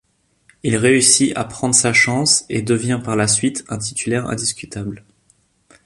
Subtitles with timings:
[0.63, 5.05] Il réussit à prendre sa chance et devient par la suite un titulaire indiscutable.